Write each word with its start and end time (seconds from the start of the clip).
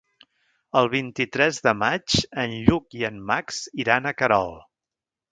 El 0.79 0.87
vint-i-tres 0.93 1.59
de 1.67 1.73
maig 1.81 2.15
en 2.43 2.55
Lluc 2.69 2.97
i 3.01 3.05
en 3.09 3.19
Max 3.33 3.59
iran 3.83 4.09
a 4.09 4.15
Querol. 4.23 4.57